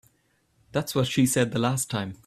[0.71, 2.15] That's what she said the last time.